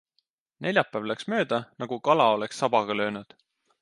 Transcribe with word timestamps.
Neljapäev 0.65 1.05
läks 1.11 1.29
mööda 1.33 1.59
nagu 1.83 1.99
kala 2.09 2.31
oleks 2.39 2.63
sabaga 2.65 2.97
löönud. 3.03 3.37